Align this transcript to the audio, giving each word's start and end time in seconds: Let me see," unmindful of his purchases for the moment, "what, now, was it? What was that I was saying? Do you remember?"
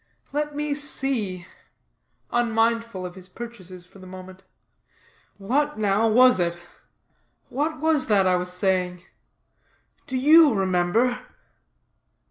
Let 0.33 0.55
me 0.55 0.73
see," 0.73 1.45
unmindful 2.31 3.05
of 3.05 3.13
his 3.13 3.29
purchases 3.29 3.85
for 3.85 3.99
the 3.99 4.07
moment, 4.07 4.41
"what, 5.37 5.77
now, 5.77 6.07
was 6.07 6.39
it? 6.39 6.57
What 7.49 7.79
was 7.79 8.07
that 8.07 8.25
I 8.25 8.35
was 8.35 8.51
saying? 8.51 9.03
Do 10.07 10.17
you 10.17 10.55
remember?" 10.55 11.19